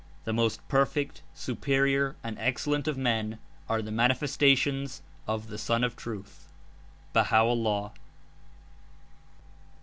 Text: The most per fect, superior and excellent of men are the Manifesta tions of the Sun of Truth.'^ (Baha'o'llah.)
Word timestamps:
The 0.23 0.33
most 0.33 0.67
per 0.67 0.87
fect, 0.87 1.21
superior 1.35 2.15
and 2.23 2.35
excellent 2.39 2.87
of 2.87 2.97
men 2.97 3.37
are 3.69 3.83
the 3.83 3.91
Manifesta 3.91 4.57
tions 4.57 5.03
of 5.27 5.45
the 5.45 5.59
Sun 5.59 5.83
of 5.83 5.95
Truth.'^ 5.95 6.47
(Baha'o'llah.) 7.13 7.91